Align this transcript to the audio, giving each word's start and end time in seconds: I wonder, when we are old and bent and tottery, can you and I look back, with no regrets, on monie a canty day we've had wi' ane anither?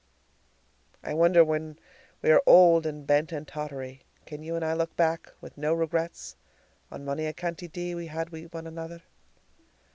I 1.03 1.13
wonder, 1.13 1.45
when 1.45 1.77
we 2.23 2.31
are 2.31 2.41
old 2.47 2.87
and 2.87 3.05
bent 3.05 3.31
and 3.31 3.47
tottery, 3.47 4.01
can 4.25 4.41
you 4.41 4.55
and 4.55 4.65
I 4.65 4.73
look 4.73 4.95
back, 4.97 5.31
with 5.41 5.59
no 5.59 5.75
regrets, 5.75 6.35
on 6.91 7.05
monie 7.05 7.27
a 7.27 7.33
canty 7.33 7.67
day 7.67 7.93
we've 7.93 8.09
had 8.09 8.31
wi' 8.31 8.49
ane 8.51 8.65
anither? 8.65 9.03